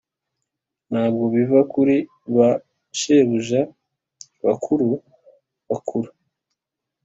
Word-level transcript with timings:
ntabwo 0.89 1.23
biva 1.33 1.59
kuri 1.73 1.95
ba 2.35 2.49
shebuja 2.99 3.61
bakuru 4.45 4.87
bakuru, 5.69 6.09